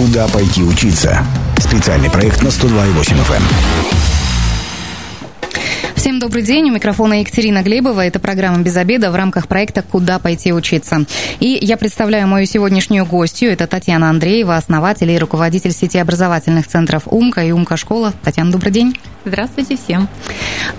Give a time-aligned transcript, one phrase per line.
[0.00, 1.22] Куда пойти учиться?
[1.58, 4.19] Специальный проект на 102,8 FM.
[6.10, 6.68] Всем добрый день.
[6.68, 8.04] У микрофона Екатерина Глебова.
[8.04, 11.04] Это программа «Без обеда» в рамках проекта «Куда пойти учиться».
[11.38, 13.52] И я представляю мою сегодняшнюю гостью.
[13.52, 18.12] Это Татьяна Андреева, основатель и руководитель сети образовательных центров «Умка» и «Умка-школа».
[18.24, 18.98] Татьяна, добрый день.
[19.24, 20.08] Здравствуйте всем.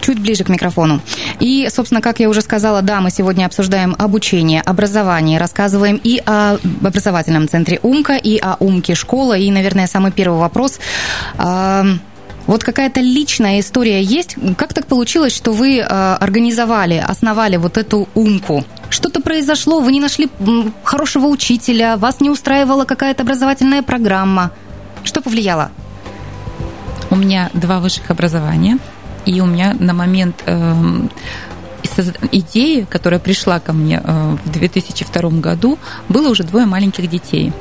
[0.01, 0.99] Чуть ближе к микрофону.
[1.39, 6.57] И, собственно, как я уже сказала, да, мы сегодня обсуждаем обучение, образование, рассказываем и о
[6.83, 9.37] образовательном центре «Умка», и о «Умке школа».
[9.37, 10.81] И, наверное, самый первый вопрос
[12.51, 14.35] вот какая-то личная история есть?
[14.57, 18.65] Как так получилось, что вы э, организовали, основали вот эту умку?
[18.89, 20.29] Что-то произошло, вы не нашли
[20.83, 24.51] хорошего учителя, вас не устраивала какая-то образовательная программа.
[25.05, 25.71] Что повлияло?
[27.09, 28.79] У меня два высших образования,
[29.25, 30.75] и у меня на момент э,
[32.33, 35.77] идеи, которая пришла ко мне э, в 2002 году,
[36.09, 37.53] было уже двое маленьких детей.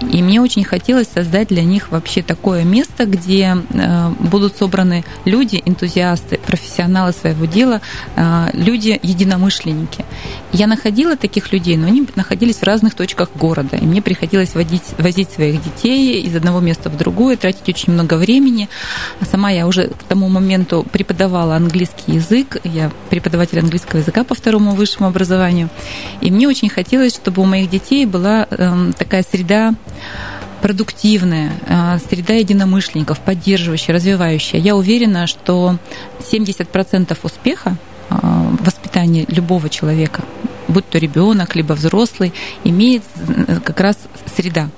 [0.00, 5.62] И мне очень хотелось создать для них вообще такое место, где э, будут собраны люди,
[5.64, 7.80] энтузиасты, профессионалы своего дела,
[8.14, 10.04] э, люди единомышленники.
[10.52, 13.76] Я находила таких людей, но они находились в разных точках города.
[13.76, 18.14] И мне приходилось водить, возить своих детей из одного места в другое, тратить очень много
[18.14, 18.68] времени.
[19.20, 22.58] А сама я уже к тому моменту преподавала английский язык.
[22.64, 25.68] Я преподаватель английского языка по второму высшему образованию.
[26.20, 29.74] И мне очень хотелось, чтобы у моих детей была э, такая среда
[30.62, 34.58] продуктивная, э, среда единомышленников, поддерживающая, развивающая.
[34.58, 35.78] Я уверена, что
[36.20, 37.76] 70% успеха
[38.10, 38.16] э,
[38.60, 40.22] воспитания любого человека,
[40.68, 42.32] будь то ребенок, либо взрослый,
[42.64, 43.96] имеет э, как раз
[44.34, 44.68] среда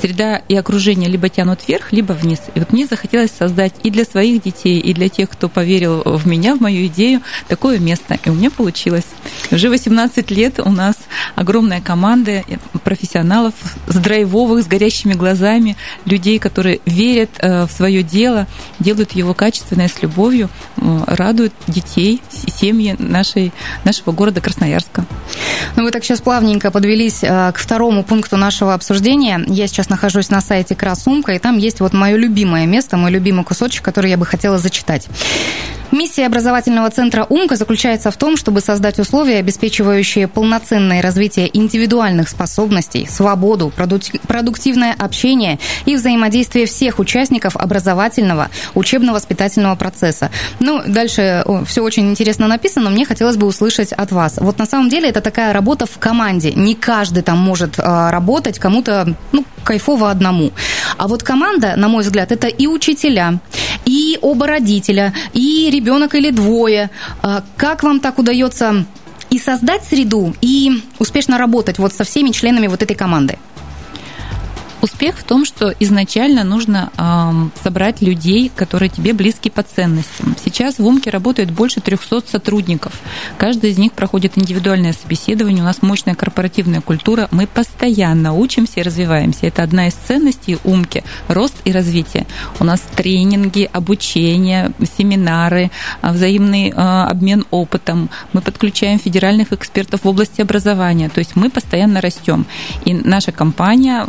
[0.00, 2.40] среда и окружение либо тянут вверх, либо вниз.
[2.54, 6.26] И вот мне захотелось создать и для своих детей, и для тех, кто поверил в
[6.26, 8.18] меня, в мою идею, такое место.
[8.24, 9.06] И у меня получилось.
[9.50, 10.96] Уже 18 лет у нас
[11.34, 12.44] огромная команда
[12.84, 13.54] профессионалов,
[13.86, 18.46] с драйвовых, с горящими глазами, людей, которые верят э, в свое дело,
[18.78, 23.52] делают его качественно и с любовью, радуют детей, семьи нашей,
[23.84, 25.04] нашего города Красноярска.
[25.76, 29.44] Ну, вы так сейчас плавненько подвелись э, к второму пункту нашего обсуждения.
[29.46, 33.44] Я сейчас нахожусь на сайте Красумка, и там есть вот мое любимое место, мой любимый
[33.44, 35.08] кусочек, который я бы хотела зачитать.
[35.92, 43.06] Миссия образовательного центра «Умка» заключается в том, чтобы создать условия, обеспечивающие полноценное развитие индивидуальных способностей,
[43.08, 43.72] свободу,
[44.26, 50.30] продуктивное общение и взаимодействие всех участников образовательного, учебно-воспитательного процесса.
[50.58, 54.38] Ну, дальше все очень интересно написано, но мне хотелось бы услышать от вас.
[54.40, 56.52] Вот на самом деле это такая работа в команде.
[56.52, 60.52] Не каждый там может а, работать, кому-то, ну, кайфово одному.
[60.96, 63.40] А вот команда, на мой взгляд, это и учителя,
[63.84, 66.90] и оба родителя, и ребенок или двое.
[67.22, 68.84] А как вам так удается
[69.30, 73.38] и создать среду, и успешно работать вот со всеми членами вот этой команды?
[74.86, 80.36] Успех в том, что изначально нужно э, собрать людей, которые тебе близки по ценностям.
[80.44, 82.92] Сейчас в УМКе работает больше 300 сотрудников.
[83.36, 85.64] Каждый из них проходит индивидуальное собеседование.
[85.64, 87.26] У нас мощная корпоративная культура.
[87.32, 89.48] Мы постоянно учимся и развиваемся.
[89.48, 92.24] Это одна из ценностей УМКи– рост и развитие.
[92.60, 98.08] У нас тренинги, обучение, семинары, а, взаимный э, обмен опытом.
[98.32, 101.08] Мы подключаем федеральных экспертов в области образования.
[101.08, 102.46] То есть мы постоянно растем.
[102.84, 104.06] И наша компания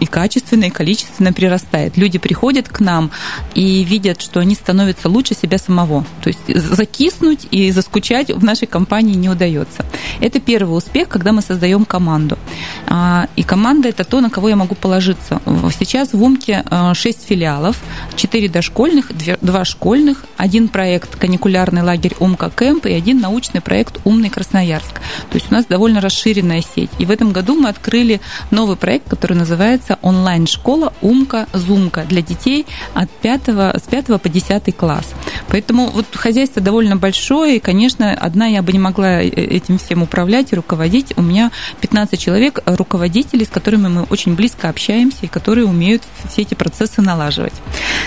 [0.00, 1.96] и качественно, и количественно прирастает.
[1.96, 3.10] Люди приходят к нам
[3.54, 6.04] и видят, что они становятся лучше себя самого.
[6.22, 9.84] То есть закиснуть и заскучать в нашей компании не удается.
[10.20, 12.38] Это первый успех, когда мы создаем команду.
[12.86, 15.40] А, и команда– это то, на кого я могу положиться.
[15.78, 16.64] Сейчас в УМКе
[16.94, 17.76] 6 а, филиалов,
[18.16, 24.30] 4 дошкольных, 2 школьных, один проект «Каникулярный лагерь Умка Кэмп» и один научный проект «Умный
[24.30, 24.94] Красноярск».
[25.30, 26.90] То есть у нас довольно расширенная сеть.
[26.98, 28.20] И в этом году мы открыли
[28.50, 34.28] новый проект, который называется называется онлайн-школа «Умка Зумка» для детей от 5, с 5 по
[34.28, 35.06] 10 класс.
[35.48, 40.02] Поэтому вот хозяйство довольно большое, и, конечно, одна я бы не могла э, этим всем
[40.02, 41.12] управлять и руководить.
[41.16, 41.50] У меня
[41.80, 47.00] 15 человек, руководителей, с которыми мы очень близко общаемся и которые умеют все эти процессы
[47.00, 47.54] налаживать.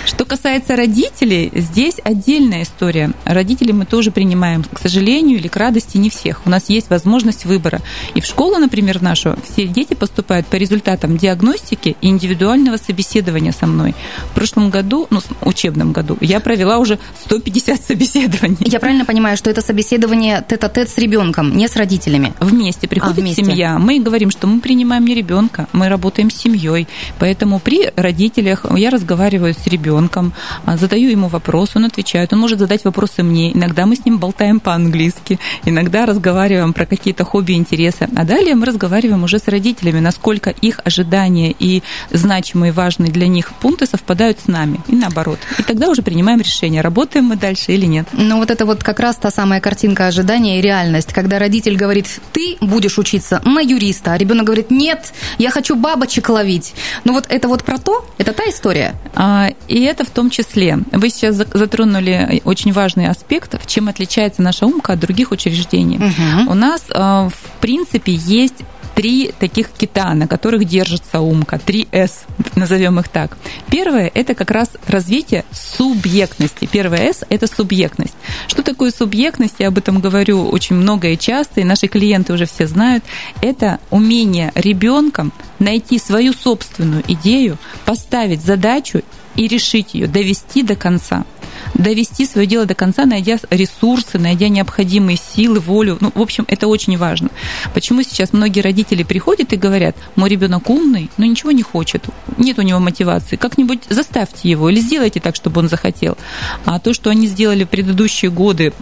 [0.06, 3.12] Что касается родителей, здесь отдельная история.
[3.25, 6.42] Родителей мы тоже принимаем, к сожалению или к радости, не всех.
[6.45, 7.81] У нас есть возможность выбора.
[8.16, 13.51] И в школу, например, нашу, все дети поступают по результатам диагностики диагностики и индивидуального собеседования
[13.51, 13.95] со мной.
[14.31, 18.57] В прошлом году, ну, учебном году, я провела уже 150 собеседований.
[18.62, 22.33] Я правильно понимаю, что это собеседование тет-а-тет с ребенком, не с родителями?
[22.39, 23.44] Вместе приходит а, вместе.
[23.44, 23.77] семья.
[23.79, 26.88] Мы говорим, что мы принимаем не ребенка, мы работаем с семьей.
[27.19, 30.33] Поэтому при родителях я разговариваю с ребенком,
[30.65, 32.33] а, задаю ему вопрос, он отвечает.
[32.33, 33.53] Он может задать вопросы мне.
[33.53, 38.09] Иногда мы с ним болтаем по-английски, иногда разговариваем про какие-то хобби, интересы.
[38.15, 43.54] А далее мы разговариваем уже с родителями, насколько их ожидания и значимые, важные для них
[43.62, 44.80] пункты совпадают с нами.
[44.88, 45.40] И наоборот.
[45.60, 48.08] И тогда уже принимаем решение, работаем мы дальше или нет.
[48.12, 52.08] Ну вот это вот как раз та самая картинка ожидания и реальность, когда родитель говорит,
[52.34, 56.74] ты будешь учиться на юриста, а ребенок говорит, нет, я хочу бабочек ловить.
[57.04, 58.96] Ну вот это вот про то, это та история.
[59.16, 60.80] А, и это в том числе.
[60.92, 65.98] Вы сейчас затронули очень важный аспект, чем отличается наша умка от других учреждений.
[65.98, 66.52] Угу.
[66.52, 68.63] У нас, а, в принципе, есть
[68.95, 73.38] три таких кита, на которых держится умка, три С, назовем их так.
[73.69, 76.67] Первое– это как раз развитие субъектности.
[76.71, 78.13] Первое С– это субъектность.
[78.47, 79.55] Что такое субъектность?
[79.59, 83.03] Я об этом говорю очень много и часто, и наши клиенты уже все знают.
[83.41, 89.01] Это умение ребенком найти свою собственную идею, поставить задачу
[89.35, 91.25] и решить ее, довести до конца
[91.74, 95.98] довести свое дело до конца, найдя ресурсы, найдя необходимые силы, волю.
[96.00, 97.30] Ну, в общем, это очень важно.
[97.74, 102.06] Почему сейчас многие родители приходят и говорят, мой ребенок умный, но ничего не хочет,
[102.38, 106.18] нет у него мотивации, как-нибудь заставьте его или сделайте так, чтобы он захотел.
[106.66, 108.74] А то, что они сделали в предыдущие годы,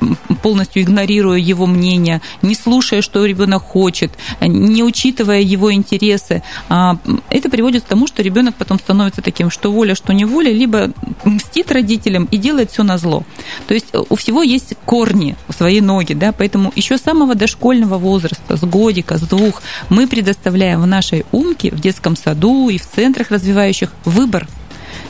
[0.42, 4.12] полностью игнорируя его мнение, не слушая, что ребенок хочет,
[4.42, 6.98] не учитывая его интересы, а,
[7.30, 10.92] это приводит к тому, что ребенок потом становится таким, что воля, что не воля, либо
[11.24, 13.24] мстит родителям и делает все на зло.
[13.68, 17.98] То есть э, у всего есть корни, свои ноги, да, поэтому еще с самого дошкольного
[17.98, 22.88] возраста, с годика, с двух, мы предоставляем в нашей умке, в детском саду и в
[22.88, 24.48] центрах развивающих выбор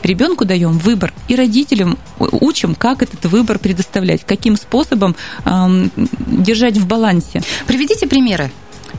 [0.02, 5.14] ребенку даем выбор и родителям учим, как этот выбор предоставлять, каким способом
[5.44, 7.42] эм, держать в балансе.
[7.66, 8.50] Приведите примеры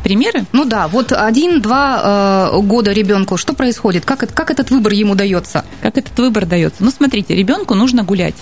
[0.04, 0.46] примеры?
[0.52, 4.06] Ну да, вот один-два э, года ребенку, что происходит?
[4.06, 5.66] Как, как этот выбор ему дается?
[5.82, 6.84] Как этот выбор дается?
[6.84, 8.36] Ну, смотрите, ребенку нужно гулять.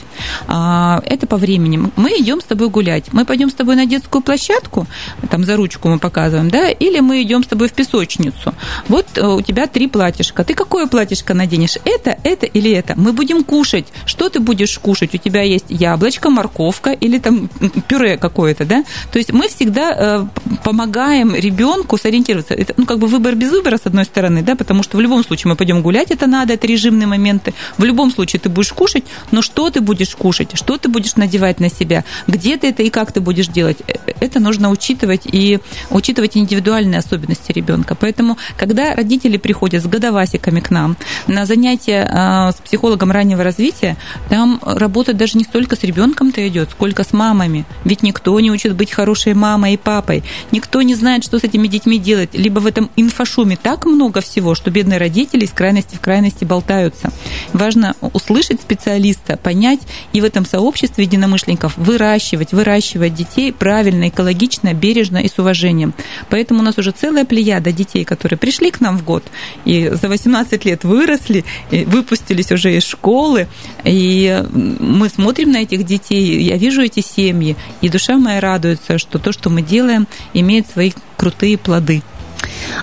[0.47, 1.91] А, это по времени.
[1.95, 3.05] Мы идем с тобой гулять.
[3.11, 4.87] Мы пойдем с тобой на детскую площадку,
[5.29, 8.53] там за ручку мы показываем, да, или мы идем с тобой в песочницу.
[8.87, 10.43] Вот э, у тебя три платьишка.
[10.43, 11.77] Ты какое платьишко наденешь?
[11.85, 12.93] Это, это или это?
[12.97, 13.85] Мы будем кушать.
[14.05, 15.13] Что ты будешь кушать?
[15.13, 17.49] У тебя есть яблочко, морковка или там
[17.87, 18.83] пюре какое-то, да?
[19.11, 20.25] То есть мы всегда э,
[20.63, 21.48] помогаем ребенку
[21.97, 22.53] сориентироваться.
[22.53, 25.23] Это, ну, как бы выбор без выбора, с одной стороны, да, потому что в любом
[25.23, 27.53] случае мы пойдем гулять, это надо, это режимные моменты.
[27.77, 31.59] В любом случае ты будешь кушать, но что ты будешь кушать, что ты будешь надевать
[31.59, 35.59] на себя, где ты это и как ты будешь делать, э, это нужно учитывать и
[35.89, 37.95] учитывать индивидуальные особенности ребенка.
[37.95, 40.97] Поэтому, когда родители приходят с годовасиками к нам
[41.27, 43.97] на занятия а, с психологом раннего развития,
[44.29, 47.65] там работать даже не столько с ребенком-то идет, сколько с мамами.
[47.85, 51.67] Ведь никто не учит быть хорошей мамой и папой, никто не знает, что с этими
[51.67, 55.99] детьми делать, либо в этом инфошуме так много всего, что бедные родители из крайности в
[55.99, 57.11] крайности болтаются.
[57.53, 59.79] Важно услышать специалиста, понять
[60.13, 65.93] и в этом сообществе единомышленников выращивать, выращивать детей правильно, экологично, бережно и с уважением.
[66.29, 69.23] Поэтому у нас уже целая плеяда детей, которые пришли к нам в год
[69.65, 73.47] и за 18 лет выросли, выпустились уже из школы,
[73.83, 79.19] и мы смотрим на этих детей, я вижу эти семьи, и душа моя радуется, что
[79.19, 82.01] то, что мы делаем, имеет свои крутые плоды.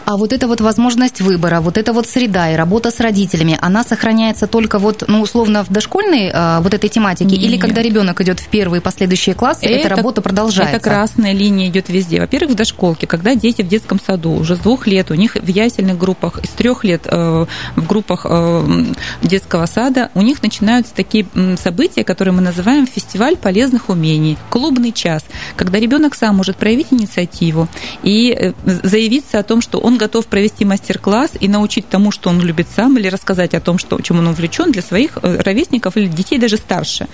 [0.04, 3.82] А вот эта вот возможность выбора, вот эта вот среда и работа с родителями, она
[3.82, 7.36] сохраняется только вот, ну, условно, в дошкольной а, вот этой тематике?
[7.36, 7.40] Нет.
[7.40, 10.76] Или когда ребенок идет в первые и последующие классы, это, эта работа продолжается?
[10.76, 12.20] Это красная линия идет везде.
[12.20, 15.48] Во-первых, в дошколке, когда дети в детском саду уже с двух лет, у них в
[15.48, 18.84] ясельных группах, с трех лет э, в группах э,
[19.22, 21.26] детского сада, у них начинаются такие
[21.62, 25.24] события, которые мы называем фестиваль полезных умений, клубный час,
[25.56, 27.68] когда ребенок сам может проявить инициативу
[28.02, 32.40] и э, заявиться о том, что он готов провести мастер-класс и научить тому, что он
[32.40, 36.06] любит сам, или рассказать о том, что, чем он увлечен для своих э, ровесников или
[36.06, 37.06] детей даже старше.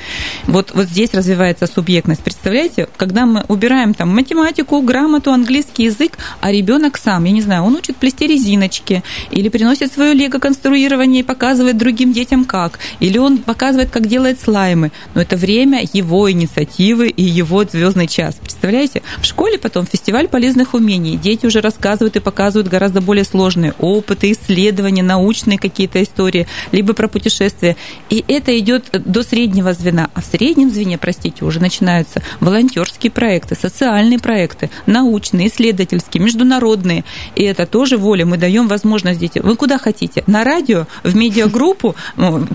[0.47, 2.23] Вот, вот здесь развивается субъектность.
[2.23, 7.62] Представляете, когда мы убираем там математику, грамоту, английский язык, а ребенок сам, я не знаю,
[7.62, 13.39] он учит плести резиночки, или приносит свое лего-конструирование и показывает другим детям как, или он
[13.39, 14.91] показывает, как делает слаймы.
[15.15, 18.37] Но это время его инициативы и его звездный час.
[18.37, 19.03] Представляете?
[19.21, 21.17] В школе потом фестиваль полезных умений.
[21.17, 27.09] Дети уже рассказывают и показывают гораздо более сложные опыты, исследования, научные какие-то истории, либо про
[27.09, 27.76] путешествия.
[28.11, 30.11] И это идет до среднего звена.
[30.14, 37.05] А в среднем звене, простите, уже начинаются волонтерские проекты, социальные проекты, научные, исследовательские, международные.
[37.35, 38.25] И это тоже воля.
[38.25, 39.45] Мы даем возможность детям.
[39.45, 40.25] Вы куда хотите?
[40.26, 41.95] На радио, в медиагруппу,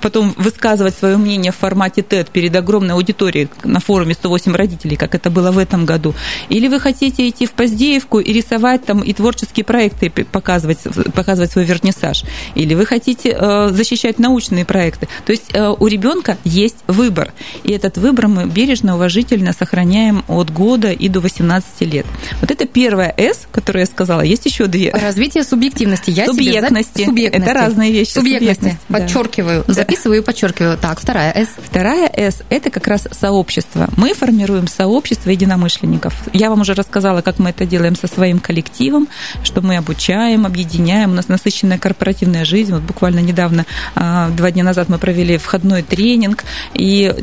[0.01, 5.15] потом высказывать свое мнение в формате TED перед огромной аудиторией на форуме 108 родителей, как
[5.15, 6.13] это было в этом году.
[6.50, 9.13] Или вы хотите идти в Поздеевку и рисовать там и
[9.57, 10.79] творческие проекты показывать,
[11.13, 12.23] показывать свой вернисаж.
[12.55, 15.07] Или вы хотите э, защищать научные проекты.
[15.25, 17.33] То есть э, у ребенка есть выбор.
[17.63, 22.05] И этот выбор мы бережно, уважительно сохраняем от года и до 18 лет.
[22.41, 24.21] Вот это первое «С», которое я сказала.
[24.21, 24.91] Есть еще две.
[24.91, 26.11] Развитие субъективности.
[26.11, 26.99] Я субъектности.
[26.99, 27.05] За...
[27.05, 27.49] субъектности.
[27.49, 28.11] Это разные вещи.
[28.11, 28.59] Субъектности.
[28.61, 28.87] Субъектность.
[28.87, 29.63] Подчеркиваю.
[29.67, 29.73] Да.
[29.73, 30.77] Записываю и подчеркиваю.
[30.77, 31.49] Так, вторая «С».
[31.69, 33.87] Вторая «С»– это как раз сообщество.
[33.97, 36.13] Мы формируем сообщество единомышленников.
[36.33, 39.07] Я вам уже рассказала, как мы это делаем со своим коллективом,
[39.47, 41.11] что мы обучаем, объединяем.
[41.11, 42.73] У нас насыщенная корпоративная жизнь.
[42.73, 47.15] Вот буквально недавно, а, два дня назад мы провели входной тренинг, и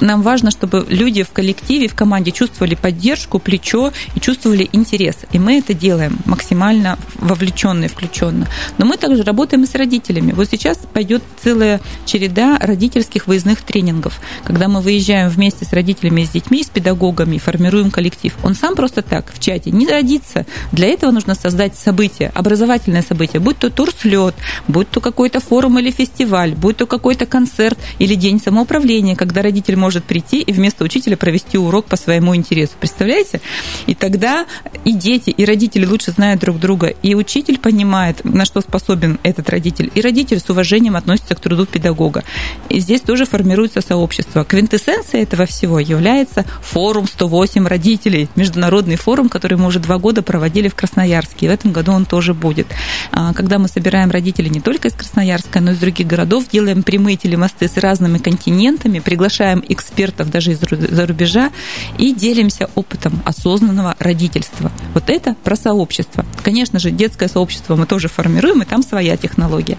[0.00, 5.16] нам важно, чтобы люди в коллективе, в команде чувствовали поддержку, плечо и чувствовали интерес.
[5.32, 8.46] И мы это делаем максимально вовлеченно и включенно.
[8.78, 10.32] Но мы также работаем и с родителями.
[10.32, 16.30] Вот сейчас пойдет целая череда родительских выездных тренингов, когда мы выезжаем вместе с родителями, с
[16.30, 18.36] детьми, с педагогами, формируем коллектив.
[18.42, 20.44] Он сам просто так в чате не родится.
[20.72, 24.34] Для этого нужно создать событие, образовательное событие, будь то турслет,
[24.68, 29.76] будь то какой-то форум или фестиваль, будь то какой-то концерт или день самоуправления, когда родитель
[29.76, 32.72] может прийти и вместо учителя провести урок по своему интересу.
[32.78, 33.40] Представляете?
[33.86, 34.46] И тогда
[34.84, 39.50] и дети, и родители лучше знают друг друга, и учитель понимает, на что способен этот
[39.50, 42.24] родитель, и родитель с уважением относится к труду педагога.
[42.68, 44.44] И здесь тоже формируется сообщество.
[44.44, 50.68] Квинтэссенцией этого всего является форум 108 родителей, международный форум, который мы уже два года проводили
[50.68, 51.46] в Красноярске.
[51.50, 52.68] В этом году он тоже будет.
[53.10, 56.84] А, когда мы собираем родителей не только из Красноярска, но и из других городов, делаем
[56.84, 61.50] прямые телемосты с разными континентами, приглашаем экспертов даже из-за рубежа
[61.98, 64.70] и делимся опытом осознанного родительства.
[64.94, 66.24] Вот это про сообщество.
[66.44, 69.76] Конечно же, детское сообщество мы тоже формируем, и там своя технология.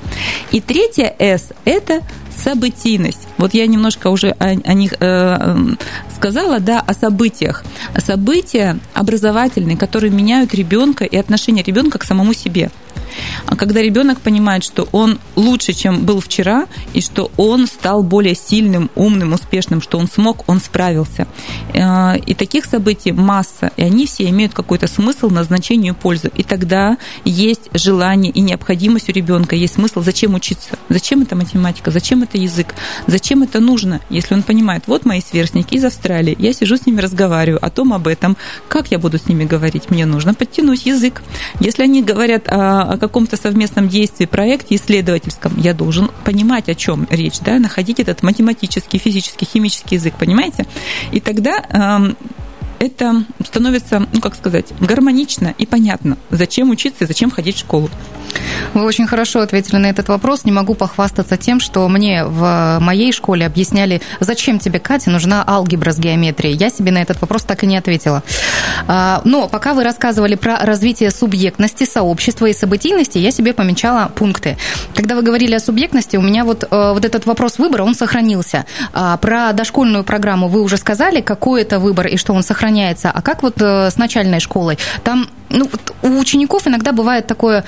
[0.52, 2.02] И третье «С»– это
[2.36, 3.28] событийность.
[3.38, 5.58] Вот я немножко уже о, о них э,
[6.16, 7.64] сказала, да, о событиях.
[7.98, 12.72] События образовательные, которые меняют ребенка и отношение ребенка к самому себе.
[13.46, 18.36] А когда ребенок понимает, что он лучше, чем был вчера, и что он стал более
[18.36, 21.28] сильным, умным, успешным, что он смог, он справился.
[21.74, 26.30] Э, и таких событий масса, и они все имеют какой-то смысл, назначение пользу.
[26.36, 31.92] И тогда есть желание и необходимость у ребенка, есть смысл, зачем учиться, зачем это математика,
[31.92, 32.74] зачем это язык,
[33.08, 37.02] зачем это нужно, если он понимает, вот мои сверстники из Австралии, я сижу с ними
[37.02, 41.22] разговариваю о том, об этом, как я буду с ними говорить, мне нужно подтянуть язык.
[41.60, 47.08] Если они говорят о, о каком-то совместном действии, проекте исследовательском, я должен понимать, о чем
[47.10, 50.66] речь, да, находить этот математический, физический, химический язык, понимаете?
[51.12, 52.18] И тогда эм,
[52.82, 57.90] это становится, ну как сказать, гармонично и понятно, зачем учиться и зачем ходить в школу.
[58.74, 60.46] Вы очень хорошо ответили на этот вопрос.
[60.46, 65.92] Не могу похвастаться тем, что мне в моей школе объясняли, зачем тебе, Катя, нужна алгебра
[65.92, 66.56] с геометрией.
[66.56, 68.24] Я себе на этот вопрос так и не ответила.
[68.88, 74.58] А, но пока вы рассказывали про развитие субъектности, сообщества и событийности, я себе помечала пункты.
[74.96, 78.66] Когда вы говорили о субъектности, у меня вот, э, вот этот вопрос выбора, он сохранился.
[78.94, 83.12] А, про дошкольную программу вы уже сказали, какой это выбор и что он сохраняется.
[83.12, 84.78] А как вот э, с начальной школой?
[85.04, 85.70] Там ну,
[86.02, 87.64] у учеников иногда бывает такое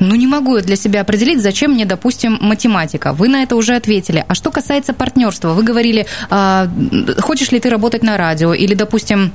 [0.00, 3.12] ну, не могу я для себя определить, зачем мне, допустим, математика.
[3.12, 4.24] Вы на это уже ответили.
[4.28, 6.68] А что касается партнерства, вы говорили, а,
[7.18, 9.30] хочешь ли ты работать на радио или, допустим,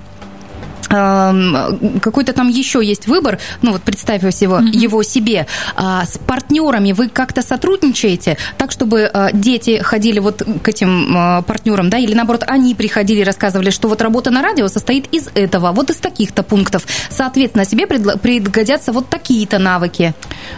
[2.01, 4.71] какой-то там еще есть выбор, ну вот представь его, mm-hmm.
[4.71, 10.67] его себе, а, с партнерами вы как-то сотрудничаете, так чтобы а, дети ходили вот к
[10.67, 14.67] этим а, партнерам, да, или наоборот они приходили и рассказывали, что вот работа на радио
[14.67, 16.85] состоит из этого, вот из таких-то пунктов.
[17.09, 20.13] Соответственно, себе пригодятся вот такие-то навыки.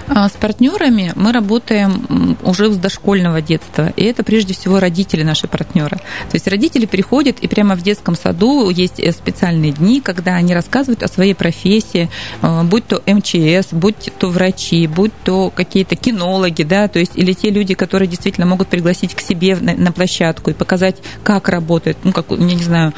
[0.07, 5.97] С партнерами мы работаем уже с дошкольного детства, и это прежде всего родители наши партнеры.
[5.97, 10.39] То есть родители приходят, и прямо в детском саду есть э, специальные дни, когда когда
[10.39, 12.09] они рассказывают о своей профессии,
[12.41, 17.31] э, будь то МЧС, будь то врачи, будь то какие-то кинологи, да, то есть или
[17.31, 22.11] те люди, которые действительно могут пригласить к себе на, площадку и показать, как работает, ну,
[22.11, 22.91] как, я не знаю,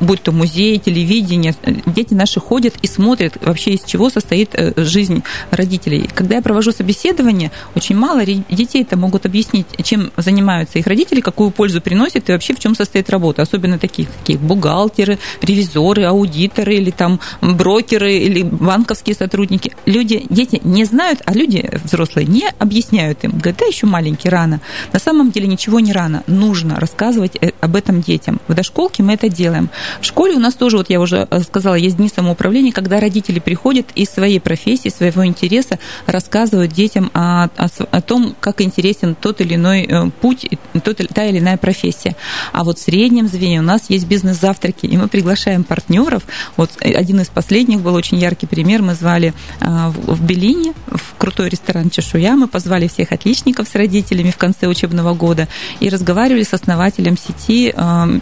[0.00, 1.54] будь то музей, телевидение,
[1.86, 6.10] дети наши ходят и смотрят вообще, из чего состоит э, жизнь родителей.
[6.12, 11.52] Когда я провожу собеседование, очень мало детей это могут объяснить, чем занимаются их родители, какую
[11.52, 16.74] пользу приносят и вообще в чем состоит работа, особенно таких, таких бухгалтеры, ревизоры, бухгалтеры, аудиторы
[16.76, 19.72] или там брокеры или банковские сотрудники.
[19.86, 23.32] Люди, дети не знают, а люди взрослые не объясняют им.
[23.32, 24.60] Говорят, да, еще маленький, рано.
[24.92, 26.22] На самом деле ничего не рано.
[26.26, 28.40] Нужно рассказывать э, об этом детям.
[28.48, 29.70] В дошколке мы это делаем.
[30.00, 33.40] В школе у нас тоже, вот я уже э, сказала, есть дни самоуправления, когда родители
[33.40, 39.40] приходят из своей профессии, своего интереса, рассказывают детям о, о, о том, как интересен тот
[39.40, 40.46] или иной э, путь,
[40.84, 42.16] тот, та или иная профессия.
[42.52, 46.22] А вот в среднем звене у нас есть бизнес-завтраки, и мы приглашаем партнеров.
[46.56, 48.82] Вот один из последних был очень яркий пример.
[48.82, 52.36] Мы звали в Белине, в крутой ресторан «Чешуя».
[52.36, 55.48] Мы позвали всех отличников с родителями в конце учебного года
[55.80, 57.74] и разговаривали с основателем сети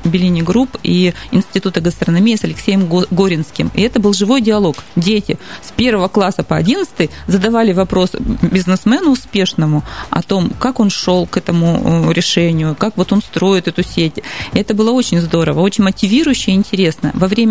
[0.04, 3.70] Bellini Group и Института гастрономии с Алексеем Горинским.
[3.74, 4.76] И это был живой диалог.
[4.96, 8.12] Дети с первого класса по одиннадцатый задавали вопрос
[8.42, 13.82] бизнесмену успешному о том, как он шел к этому решению, как вот он строит эту
[13.82, 14.18] сеть.
[14.52, 17.10] И это было очень здорово, очень мотивирующе и интересно.
[17.14, 17.47] Во время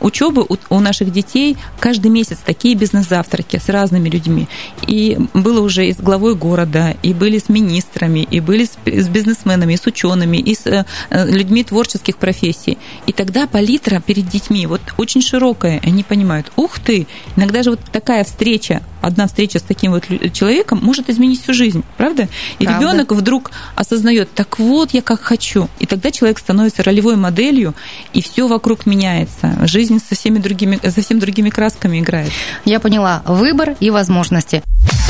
[0.00, 4.48] учебы у наших детей каждый месяц такие бизнес-завтраки с разными людьми.
[4.86, 9.74] И было уже и с главой города, и были с министрами, и были с бизнесменами,
[9.74, 12.78] и с учеными, и с э, людьми творческих профессий.
[13.06, 15.80] И тогда палитра перед детьми вот очень широкая.
[15.84, 20.80] Они понимают, ух ты, иногда же вот такая встреча, одна встреча с таким вот человеком
[20.82, 22.28] может изменить всю жизнь, правда?
[22.58, 22.80] И правда.
[22.80, 25.68] ребенок вдруг осознает, так вот я как хочу.
[25.78, 27.74] И тогда человек становится ролевой моделью,
[28.12, 29.54] и все вокруг меняется.
[29.66, 32.32] Жизнь со всеми другими, совсем другими красками играет.
[32.64, 33.22] Я поняла.
[33.26, 34.62] Выбор и возможности.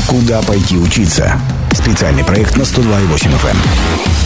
[0.07, 1.39] Куда пойти учиться?
[1.71, 4.24] Специальный проект на 102,8 FM.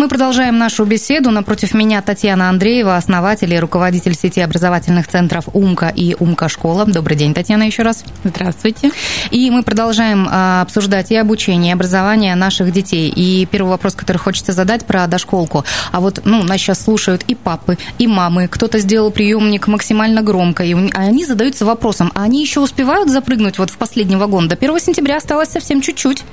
[0.00, 1.30] Мы продолжаем нашу беседу.
[1.30, 6.86] Напротив меня Татьяна Андреева, основатель и руководитель сети образовательных центров «Умка» и «Умка-школа».
[6.86, 8.02] Добрый день, Татьяна, еще раз.
[8.24, 8.92] Здравствуйте.
[9.30, 13.12] И мы продолжаем а, обсуждать и обучение, и образование наших детей.
[13.14, 15.66] И первый вопрос, который хочется задать про дошколку.
[15.92, 18.48] А вот ну, нас сейчас слушают и папы, и мамы.
[18.48, 23.58] Кто-то сделал приемник максимально громко, и а они задаются вопросом, а они еще успевают запрыгнуть
[23.58, 24.48] вот в последний вагон?
[24.48, 26.24] До 1 сентября осталось совсем чуть-чуть.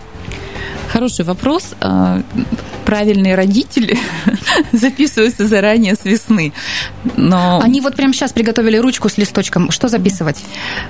[0.91, 1.75] Хороший вопрос.
[1.81, 2.21] А,
[2.85, 3.97] правильные родители
[4.71, 6.53] записываются заранее с весны.
[7.17, 7.59] Но...
[7.61, 9.71] Они вот прямо сейчас приготовили ручку с листочком.
[9.71, 10.37] Что записывать?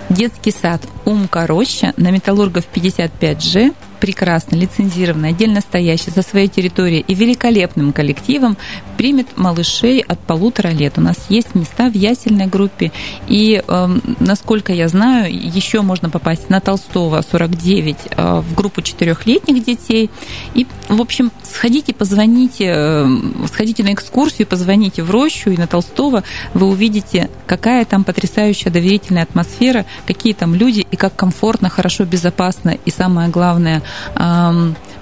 [0.09, 7.13] Детский сад «Умка Роща» на Металлургов 55G прекрасно, лицензированный, отдельно стоящий за своей территорией и
[7.13, 8.57] великолепным коллективом
[8.97, 10.93] примет малышей от полутора лет.
[10.97, 12.91] У нас есть места в ясельной группе,
[13.27, 13.87] и, э,
[14.19, 20.09] насколько я знаю, еще можно попасть на Толстого 49 э, в группу четырехлетних детей.
[20.53, 23.07] И, в общем, сходите, позвоните, э,
[23.51, 26.23] сходите на экскурсию, позвоните в рощу и на Толстого,
[26.53, 32.77] вы увидите, какая там потрясающая доверительная атмосфера, какие там люди, и как комфортно, хорошо, безопасно,
[32.85, 33.81] и самое главное,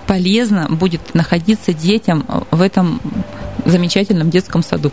[0.08, 3.02] полезно будет находиться детям в этом
[3.66, 4.92] замечательном детском саду.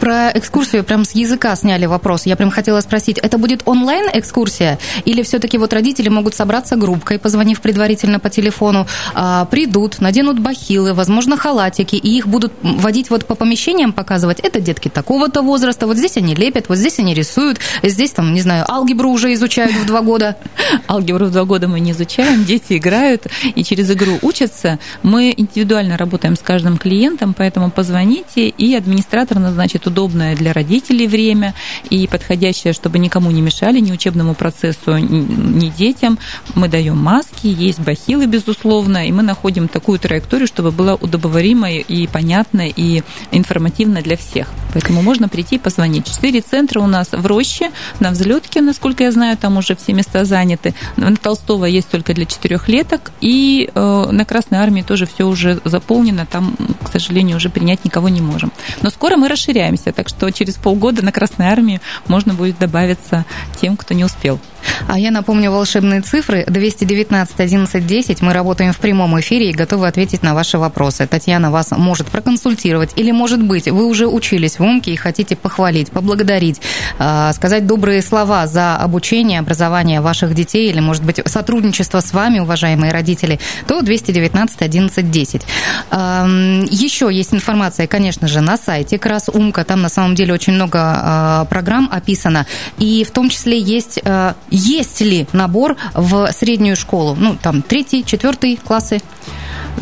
[0.00, 2.26] Про экскурсию прям с языка сняли вопрос.
[2.26, 7.60] Я прям хотела спросить, это будет онлайн-экскурсия или все-таки вот родители могут собраться группкой, позвонив
[7.60, 13.34] предварительно по телефону, а, придут, наденут бахилы, возможно, халатики, и их будут водить вот по
[13.34, 18.10] помещениям, показывать, это детки такого-то возраста, вот здесь они лепят, вот здесь они рисуют, здесь
[18.10, 20.36] там, не знаю, алгебру уже изучают в два года.
[20.88, 24.78] Алгебру в два года мы не изучаем, дети играют и через игру учатся.
[25.02, 31.06] Мы индивидуально работаем с каждым клиентом, поэтому позвоните позвоните, и администратор назначит удобное для родителей
[31.06, 31.54] время
[31.90, 36.18] и подходящее, чтобы никому не мешали, ни учебному процессу, ни детям.
[36.54, 42.06] Мы даем маски, есть бахилы, безусловно, и мы находим такую траекторию, чтобы было удобоваримо и
[42.06, 44.48] понятно, и информативно для всех.
[44.72, 46.06] Поэтому можно прийти и позвонить.
[46.06, 50.24] Четыре центра у нас в Роще, на Взлетке, насколько я знаю, там уже все места
[50.24, 50.74] заняты.
[50.96, 56.26] На Толстого есть только для четырехлеток, и э, на Красной Армии тоже все уже заполнено,
[56.26, 58.52] там, к сожалению, уже принять никого никого не можем.
[58.82, 63.24] Но скоро мы расширяемся, так что через полгода на Красной Армии можно будет добавиться
[63.60, 64.38] тем, кто не успел.
[64.86, 66.44] А я напомню волшебные цифры.
[66.46, 68.22] 219 11 10.
[68.22, 71.06] Мы работаем в прямом эфире и готовы ответить на ваши вопросы.
[71.06, 72.90] Татьяна вас может проконсультировать.
[72.96, 76.60] Или, может быть, вы уже учились в УМКе и хотите похвалить, поблагодарить,
[76.98, 82.38] а, сказать добрые слова за обучение, образование ваших детей или, может быть, сотрудничество с вами,
[82.38, 85.42] уважаемые родители, то 219 11 10.
[85.90, 89.64] Еще есть информация, конечно же, на сайте как Умка.
[89.64, 92.46] Там на самом деле очень много а, программ описано.
[92.78, 97.16] И в том числе есть а, есть ли набор в среднюю школу?
[97.18, 99.00] Ну, там, третий, четвертый классы?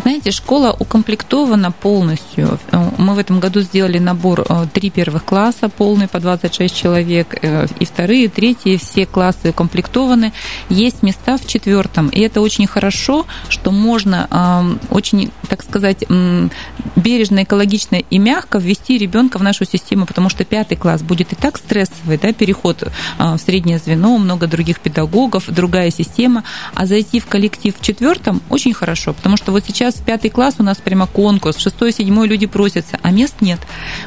[0.07, 2.61] Знаете, школа укомплектована полностью.
[2.97, 7.67] Мы в этом году сделали набор э, три первых класса, полный по 26 человек, э,
[7.81, 10.33] и вторые, и третьи, все классы укомплектованы.
[10.69, 16.05] Есть места в четвертом, и это очень хорошо, что можно очень, так сказать,
[16.95, 21.37] бережно, экологично и мягко ввести ребенка в нашу систему, потому что пятый класс будет и
[21.37, 22.85] так стрессовый, да, переход
[23.19, 28.73] в среднее звено, много других педагогов, другая система, а зайти в коллектив в четвертом очень
[28.73, 32.47] хорошо, потому что вот сейчас в пятый класс у нас прямо конкурс, шестой, седьмой люди
[32.47, 33.61] просятся, а мест нет.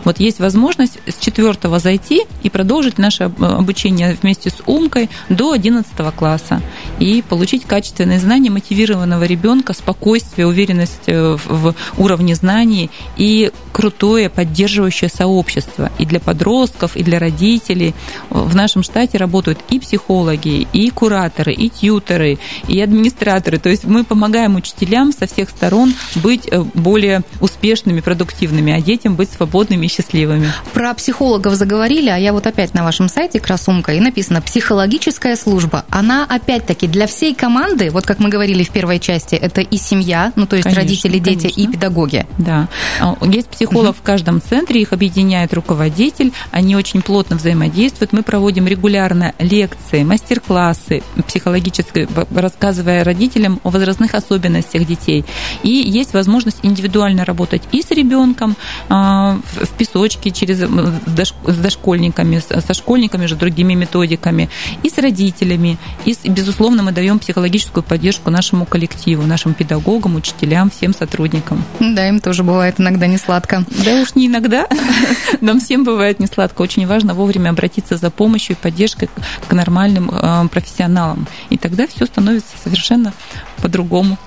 [0.03, 6.11] Вот есть возможность с четвертого зайти и продолжить наше обучение вместе с Умкой до одиннадцатого
[6.11, 6.61] класса
[6.99, 15.09] и получить качественные знания мотивированного ребенка, спокойствие, уверенность э, в уровне знаний и крутое поддерживающее
[15.09, 17.93] сообщество и для подростков, и для родителей.
[18.29, 23.57] В нашем штате работают и психологи, и кураторы, и тьютеры, и администраторы.
[23.57, 25.78] То есть мы помогаем учителям со всех сторон
[26.15, 30.51] быть э, более успешными, продуктивными, а детям быть свободными и счастливыми.
[30.73, 35.85] Про психологов заговорили, а я вот опять на вашем сайте «Красумка» и написано «Психологическая служба».
[35.89, 40.33] Она опять-таки для всей команды, вот как мы говорили в первой части, это и семья,
[40.35, 41.61] ну то есть конечно, родители, дети конечно.
[41.61, 42.25] и педагоги.
[42.37, 42.67] Да.
[42.99, 43.99] А, есть психолог угу.
[43.99, 48.13] в каждом центре, их объединяет руководитель, они очень плотно взаимодействуют.
[48.13, 55.25] Мы проводим регулярно лекции, мастер-классы психологические, рассказывая родителям о возрастных особенностях детей.
[55.63, 58.55] И есть возможность индивидуально работать и с ребенком
[58.89, 64.49] а, в песочке через с дошкольниками, со школьниками же другими методиками,
[64.83, 65.77] и с родителями.
[66.05, 71.63] И, безусловно, мы даем психологическую поддержку нашему коллективу, нашим педагогам, учителям, всем сотрудникам.
[71.79, 73.65] Да, им тоже бывает иногда не сладко.
[73.83, 74.67] Да уж не иногда,
[75.41, 76.61] нам всем бывает не сладко.
[76.61, 79.09] Очень важно вовремя обратиться за помощью и поддержкой
[79.47, 81.27] к нормальным а, профессионалам.
[81.49, 83.13] И тогда все становится совершенно
[83.61, 84.17] по-другому.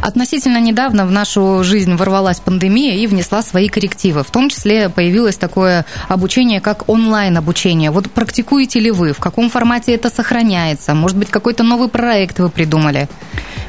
[0.00, 4.22] Относительно недавно в нашу жизнь ворвалась пандемия и внесла свои коррективы.
[4.22, 7.90] В том числе появилось такое обучение, как онлайн-обучение.
[7.90, 9.12] Вот практикуете ли вы?
[9.12, 10.94] В каком формате это сохраняется?
[10.94, 13.08] Может быть, какой-то новый проект вы придумали?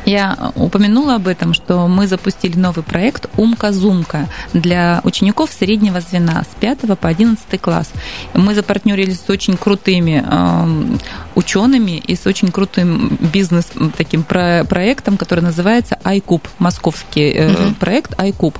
[0.05, 6.59] Я упомянула об этом, что мы запустили новый проект «Умка-зумка» для учеников среднего звена с
[6.59, 7.89] 5 по 11 класс.
[8.33, 10.97] Мы запартнерились с очень крутыми э,
[11.35, 17.75] учеными и с очень крутым бизнес таким проектом, который называется iCube, московский угу.
[17.79, 18.55] проект iCube.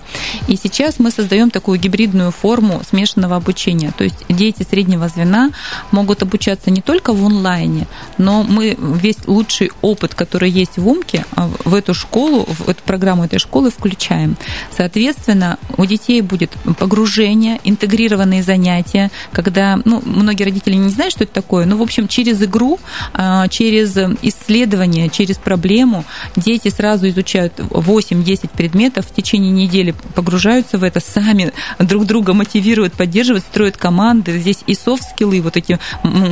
[0.48, 3.92] И сейчас мы создаем такую гибридную форму смешанного обучения.
[3.98, 5.52] То есть дети среднего звена
[5.92, 7.88] могут обучаться не только в онлайне,
[8.18, 12.82] но мы весь лучший опыт, который есть в Умке, а, в эту школу, в эту
[12.84, 14.38] программу этой школы включаем.
[14.76, 21.34] Соответственно, у детей будет погружение, интегрированные занятия, когда, ну, многие родители не знают, что это
[21.34, 22.80] такое, но, в общем, через игру,
[23.14, 30.84] а, через исследование, через проблему дети сразу изучают 8-10 предметов, в течение недели погружаются в
[30.84, 34.38] это, сами друг друга мотивируют, поддерживают, строят команды.
[34.40, 35.80] Здесь и софт-скиллы, вот эти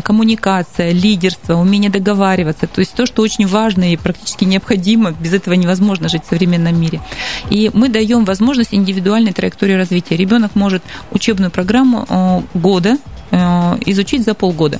[0.04, 5.54] коммуникация, лидерство, умение договариваться, то есть то, что очень важно и практически необходимо, без этого
[5.54, 7.02] невозможно жить в современном мире.
[7.50, 10.16] И мы даем возможность индивидуальной траектории развития.
[10.16, 12.98] Ребенок может учебную программу э, года
[13.32, 13.38] э,
[13.86, 14.80] изучить за полгода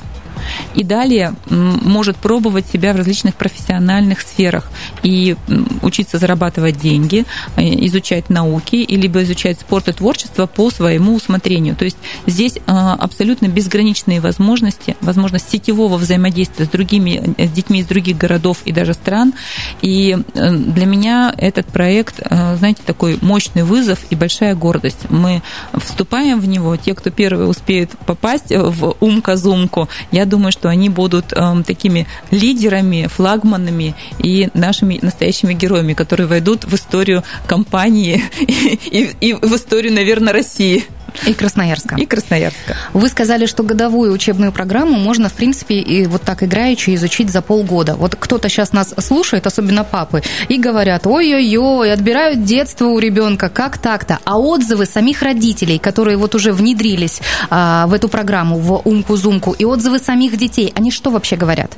[0.76, 4.72] и далее может пробовать себя в различных профессиональных сферах
[5.04, 5.36] и
[5.82, 7.26] учиться зарабатывать деньги,
[7.56, 11.76] э, изучать науки, либо изучать спорт и творчество по своему усмотрению.
[11.76, 17.80] То есть здесь э, абсолютно безграничные возможности, возможность сетевого взаимодействия с другими э, с детьми
[17.80, 19.34] из других городов и даже стран.
[19.82, 25.10] И для меня этот проект, знаете, такой мощный вызов и большая гордость.
[25.10, 25.42] Мы
[25.74, 31.34] вступаем в него, те, кто первые успеют попасть в умка-зумку, я думаю, что они будут
[31.34, 38.80] э, такими лидерами, флагманами и нашими настоящими героями, которые войдут в историю компании и,
[39.20, 40.86] и, и в историю, наверное, России.
[41.26, 41.96] И Красноярска.
[41.96, 42.76] И Красноярска.
[42.94, 47.42] Вы сказали, что годовую учебную программу можно, в принципе, и вот так играючи изучить за
[47.42, 47.96] полгода.
[47.96, 53.78] Вот кто-то сейчас нас слушает, особенно папы, и говорят, ой-ой-ой, отбирают детство у ребенка, как
[53.78, 54.20] так-то?
[54.26, 59.66] А отзывы самих родителей, которые вот уже внедрились а, в эту программу, в умку-зумку, и
[59.66, 61.72] отзывы самих детей, они что вообще говорят?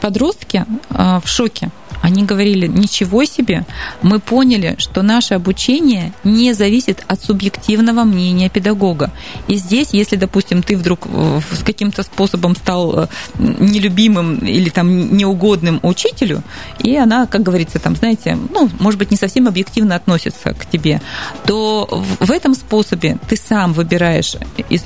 [0.00, 1.70] Подростки а, в шоке
[2.04, 3.64] они говорили, ничего себе,
[4.02, 9.10] мы поняли, что наше обучение не зависит от субъективного мнения педагога.
[9.48, 13.06] И здесь, если, допустим, ты вдруг э, с каким-то способом стал э,
[13.38, 16.42] нелюбимым или там неугодным учителю,
[16.78, 21.00] и она, как говорится, там, знаете, ну, может быть, не совсем объективно относится к тебе,
[21.46, 21.88] то
[22.20, 24.36] в этом способе ты сам выбираешь,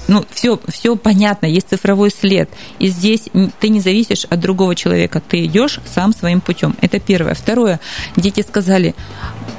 [0.07, 3.23] ну, все, все понятно, есть цифровой след, и здесь
[3.59, 6.77] ты не зависишь от другого человека, ты идешь сам своим путем.
[6.81, 7.35] Это первое.
[7.35, 7.81] Второе,
[8.17, 8.95] дети сказали,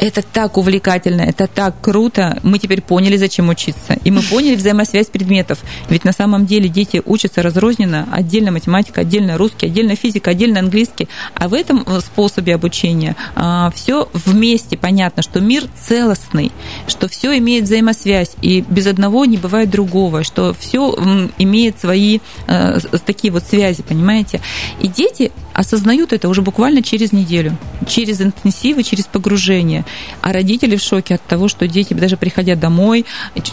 [0.02, 2.40] Это так увлекательно, это так круто.
[2.44, 3.98] Мы теперь поняли, зачем учиться.
[4.06, 5.58] И мы поняли взаимосвязь предметов.
[5.90, 8.08] Ведь на самом деле дети учатся разрозненно.
[8.12, 11.10] Отдельно математика, отдельно русский, отдельно физика, отдельно английский.
[11.34, 16.52] А в этом способе обучения а, все вместе понятно, что мир целостный,
[16.88, 20.96] что все имеет взаимосвязь, и без одного не бывает другого, что все
[21.40, 24.40] имеет свои э, такие вот связи, понимаете?
[24.80, 27.39] И дети осознают это уже буквально через неделю,
[27.88, 29.86] через интенсивы, через погружение.
[30.22, 33.06] А родители в шоке от того, что дети, даже приходя домой,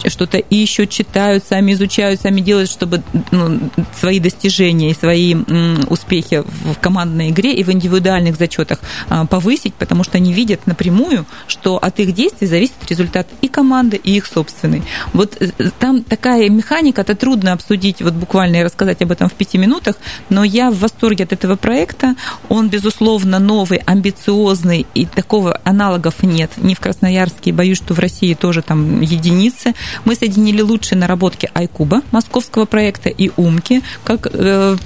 [0.06, 5.34] что-то ищут, читают, сами изучают, сами делают, чтобы ну, свои достижения и свои
[5.88, 11.26] успехи в командной игре и в индивидуальных зачетах а, повысить, потому что они видят напрямую,
[11.46, 14.82] что от их действий зависит результат и команды, и их собственный.
[15.12, 19.32] Вот э, там такая механика, это трудно обсудить вот буквально и рассказать об этом в
[19.32, 19.96] пяти минутах,
[20.28, 22.14] но я в восторге от этого проекта.
[22.48, 28.34] Он, безусловно, новый, амбициозный, и такого аналогов нет ни в Красноярске, боюсь, что в России
[28.34, 29.74] тоже там единицы.
[30.04, 34.76] Мы соединили лучшие наработки Айкуба, московского проекта, и Умки, как э,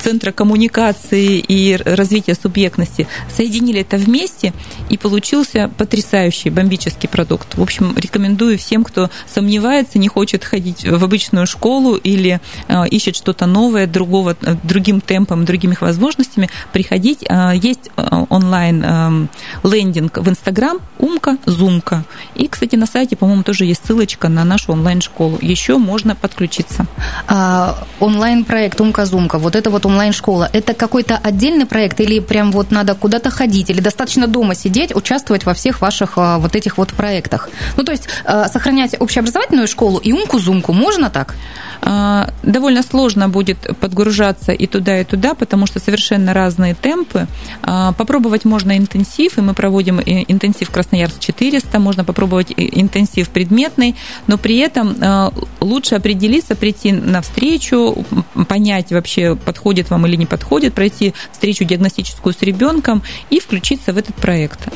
[0.00, 3.06] Центра коммуникации и развития субъектности.
[3.34, 4.54] Соединили это вместе,
[4.88, 7.56] и получился потрясающий, бомбический продукт.
[7.56, 13.16] В общем, рекомендую всем, кто сомневается, не хочет ходить в обычную школу или э, ищет
[13.16, 17.24] что-то новое, другого, э, другим темпом, другими возможностями, приходить.
[17.28, 17.90] Э, есть
[18.30, 19.28] онлайн
[19.62, 22.04] лендинг в Инстаграм Умка, Зумка.
[22.34, 25.38] И, кстати, на сайте, по-моему, тоже есть ссылочка на нашу онлайн-школу.
[25.42, 26.86] Еще можно подключиться.
[27.26, 32.70] А, онлайн-проект Умка, Зумка, вот это вот онлайн-школа, это какой-то отдельный проект или прям вот
[32.70, 37.50] надо куда-то ходить, или достаточно дома сидеть, участвовать во всех ваших вот этих вот проектах?
[37.76, 38.08] Ну, то есть
[38.52, 41.34] сохранять общеобразовательную школу и Умку-Зумку можно так?
[41.82, 47.26] А, довольно сложно будет подгружаться и туда, и туда, потому что совершенно разные темпы.
[47.62, 54.36] А, попробовать можно интенсив, и мы проводим интенсив Красноярск 400, можно попробовать интенсив предметный, но
[54.36, 58.04] при этом а, лучше определиться, прийти на встречу,
[58.46, 63.96] понять вообще, подходит вам или не подходит, пройти встречу диагностическую с ребенком и включиться в
[63.96, 64.68] этот проект.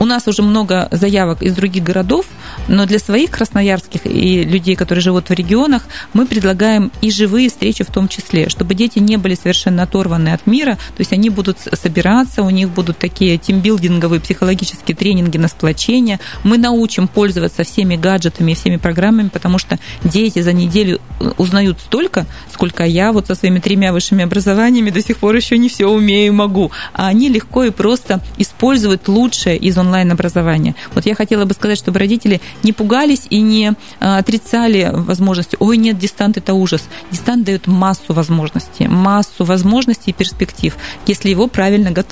[0.00, 2.24] У нас уже много заявок из других городов,
[2.68, 5.82] но для своих красноярских и людей, которые живут в регионах,
[6.14, 10.46] мы предлагаем и живые встречи в том числе, чтобы дети не были совершенно оторваны от
[10.46, 16.20] мира, то есть они будут собираться, у них будут такие тимбилдинговые психологические тренинги на сплочение.
[16.44, 21.80] Мы научим пользоваться всеми гаджетами и всеми программами, потому что дети за неделю э, узнают
[21.80, 25.86] столько, сколько я вот со своими тремя высшими образованиями до сих пор еще не все
[25.86, 26.70] умею и могу.
[26.92, 30.74] А они легко и просто используют лучшее из онлайн-образования.
[30.94, 35.56] Вот я хотела бы сказать, чтобы родители не пугались и не а, отрицали возможности.
[35.58, 36.88] Ой, нет, дистант– это ужас.
[37.10, 42.03] Дистант дает массу возможностей, массу возможностей и перспектив, если его правильно готовить.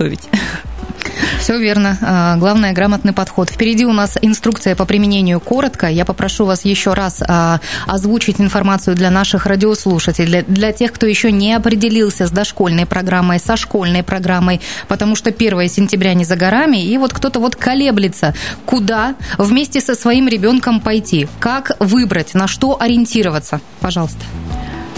[1.42, 1.98] Все верно.
[2.02, 3.50] А, главное грамотный подход.
[3.50, 5.88] Впереди у нас инструкция по применению коротко.
[5.88, 11.32] Я попрошу вас еще раз а, озвучить информацию для наших радиослушателей, для тех, кто еще
[11.32, 16.84] не определился с дошкольной программой, со школьной программой, потому что 1 сентября не за горами,
[16.84, 22.80] и вот кто-то вот колеблется, куда вместе со своим ребенком пойти, как выбрать, на что
[22.80, 23.60] ориентироваться.
[23.80, 24.20] Пожалуйста.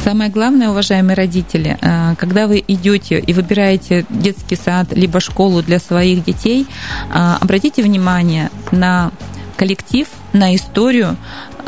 [0.05, 5.79] Самое главное, уважаемые родители, э, когда вы идете и выбираете детский сад либо школу для
[5.79, 6.67] своих детей,
[7.11, 9.13] э, обратите внимание на
[9.57, 11.17] коллектив, на историю,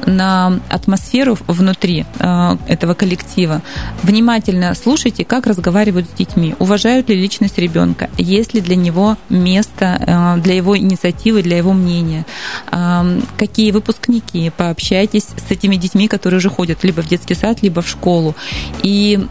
[0.05, 3.63] на атмосферу внутри э, этого коллектива.
[4.03, 10.37] Внимательно слушайте, как разговаривают с детьми, уважают ли личность ребенка, есть ли для него место
[10.37, 12.27] э, для его инициативы, для его мнения,
[12.71, 17.83] э, какие выпускники, пообщайтесь с этими детьми, которые уже ходят либо в детский сад, либо
[17.83, 18.35] в школу,
[18.83, 19.27] и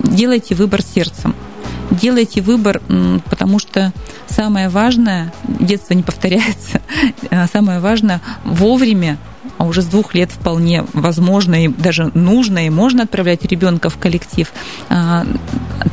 [0.00, 1.34] делайте выбор сердцем.
[1.90, 2.80] Делайте выбор,
[3.28, 3.92] потому что
[4.28, 6.80] самое важное, детство не повторяется,
[7.52, 9.18] самое важное вовремя
[9.60, 13.98] а уже с двух лет вполне возможно и даже нужно и можно отправлять ребенка в
[13.98, 14.50] коллектив
[14.88, 15.26] а,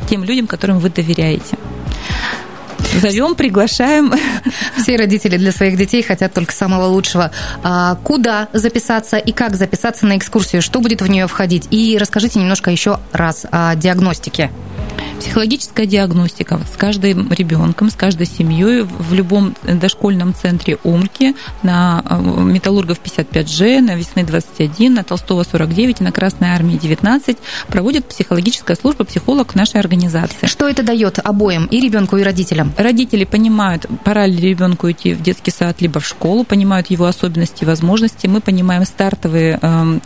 [0.08, 1.58] тем людям, которым вы доверяете.
[2.94, 4.12] Зовем, приглашаем.
[4.76, 7.30] Все родители для своих детей хотят только самого лучшего.
[7.62, 10.62] А куда записаться и как записаться на экскурсию?
[10.62, 11.68] Что будет в нее входить?
[11.70, 14.50] И расскажите немножко еще раз о диагностике.
[15.20, 22.20] Психологическая диагностика с каждым ребенком, с каждой семьей в любом дошкольном центре Умки на э,
[22.20, 29.04] Металлургов 55Ж, на Весны 21, на Толстого 49, на Красной Армии 19 проводит психологическая служба,
[29.04, 30.46] психолог нашей организации.
[30.46, 32.72] Что это дает обоим, и ребенку, и родителям?
[32.78, 37.64] Родители понимают, пора ли ребенку идти в детский сад, либо в школу, понимают его особенности
[37.64, 38.28] и возможности.
[38.28, 40.00] Мы понимаем стартовые, эм,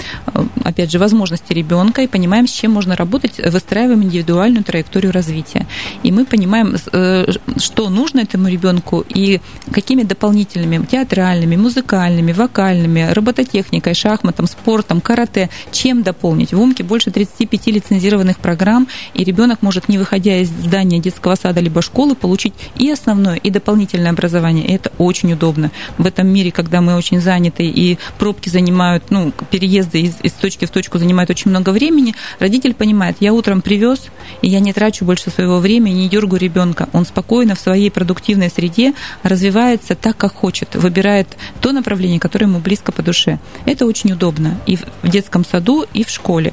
[0.65, 5.67] опять же, возможности ребенка и понимаем, с чем можно работать, выстраиваем индивидуальную траекторию развития.
[6.03, 7.27] И мы понимаем, э,
[7.59, 16.03] что нужно этому ребенку и какими дополнительными театральными, музыкальными, вокальными, робототехникой, шахматом, спортом, карате, чем
[16.03, 16.53] дополнить.
[16.53, 21.61] В УМКе больше 35 лицензированных программ, и ребенок может, не выходя из здания детского сада
[21.61, 24.67] либо школы, получить и основное, и дополнительное образование.
[24.67, 25.71] И это очень удобно.
[25.99, 30.65] В этом мире, когда мы очень заняты, и пробки занимают, ну, переезды из, из точки
[30.65, 34.07] в точку занимают очень много времени, родитель понимает, я утром привез,
[34.43, 36.89] и я не трачу больше своего времени, не дергаю ребенка.
[36.93, 41.29] Он спокойно в своей продуктивной среде развивается так, как хочет, выбирает
[41.61, 43.39] то направление, которое ему близко по душе.
[43.65, 46.53] Это очень удобно и в детском саду, и в школе.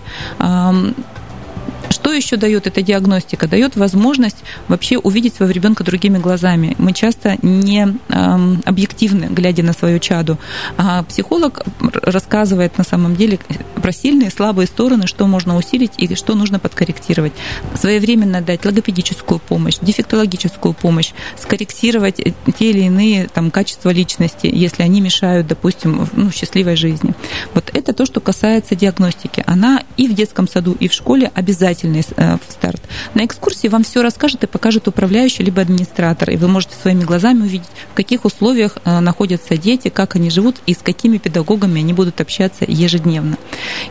[2.10, 3.48] Что еще дает эта диагностика?
[3.48, 6.76] Дает возможность вообще увидеть своего ребенка другими глазами.
[6.80, 10.40] Мы часто не эм, объективны, глядя на свою чаду.
[10.76, 11.64] А психолог
[12.02, 13.38] рассказывает на самом деле
[13.76, 17.34] про сильные и слабые стороны, что можно усилить и что нужно подкорректировать.
[17.76, 25.00] Своевременно дать логопедическую помощь, дефектологическую помощь, скорректировать те или иные там, качества личности, если они
[25.00, 27.14] мешают, допустим, ну, счастливой жизни.
[27.54, 29.44] Вот это то, что касается диагностики.
[29.46, 32.82] Она и в детском саду, и в школе обязательно обязательный э, старт.
[33.14, 37.42] На экскурсии вам все расскажет и покажет управляющий либо администратор, и вы можете своими глазами
[37.42, 41.94] увидеть, в каких условиях э, находятся дети, как они живут и с какими педагогами они
[41.94, 43.38] будут общаться ежедневно.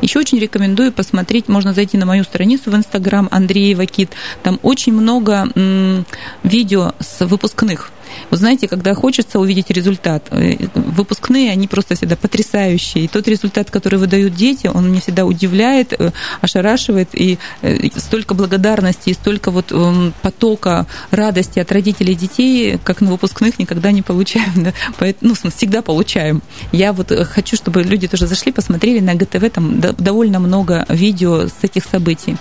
[0.01, 4.11] Еще очень рекомендую посмотреть, можно зайти на мою страницу в Инстаграм Андреева Кит,
[4.43, 5.49] там очень много
[6.43, 7.91] видео с выпускных
[8.31, 13.05] вы знаете, когда хочется увидеть результат, э, выпускные, они просто всегда потрясающие.
[13.05, 18.35] И тот результат, который выдают дети, он меня всегда удивляет, э, ошарашивает, и э, столько
[18.35, 24.03] благодарности, и столько вот эм, потока радости от родителей детей, как на выпускных, никогда не
[24.03, 24.73] получаем.
[25.21, 26.43] Ну, всегда получаем.
[26.73, 31.63] Я вот хочу, чтобы люди тоже зашли, посмотрели на ГТВ, там довольно много видео с
[31.63, 32.37] этих событий.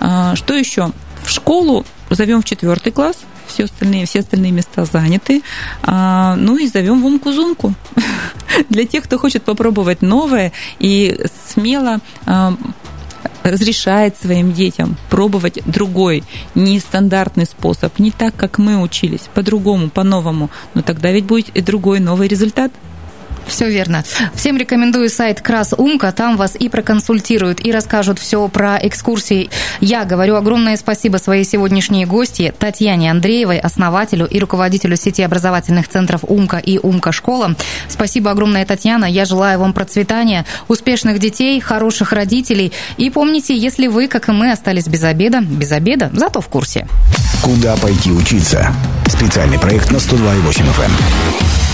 [0.00, 0.92] А, что еще?
[1.22, 3.16] В школу зовем в четвертый класс,
[3.48, 5.42] все остальные, все остальные места заняты.
[5.82, 7.74] А, ну и зовем в умку-зумку.
[8.68, 12.54] Для тех, кто хочет попробовать новое и смело а,
[13.42, 20.50] разрешает своим детям пробовать другой, нестандартный способ, не так, как мы учились, по-другому, по-новому.
[20.74, 22.72] Но тогда ведь будет и другой новый результат.
[23.48, 24.04] Все верно.
[24.34, 26.12] Всем рекомендую сайт Крас Умка.
[26.12, 29.50] Там вас и проконсультируют, и расскажут все про экскурсии.
[29.80, 36.20] Я говорю огромное спасибо своей сегодняшней гости Татьяне Андреевой, основателю и руководителю сети образовательных центров
[36.24, 37.56] Умка и Умка школа.
[37.88, 39.06] Спасибо огромное, Татьяна.
[39.06, 42.72] Я желаю вам процветания, успешных детей, хороших родителей.
[42.96, 46.86] И помните, если вы, как и мы, остались без обеда, без обеда, зато в курсе.
[47.42, 48.72] Куда пойти учиться?
[49.06, 51.67] Специальный проект на 102,8 FM.